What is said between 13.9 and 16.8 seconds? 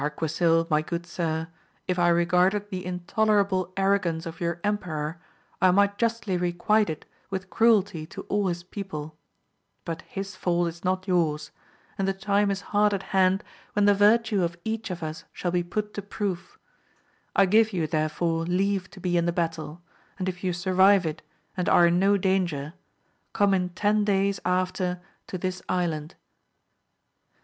virtue of each of us shall be put to proof: